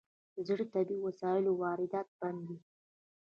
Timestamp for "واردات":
1.61-2.07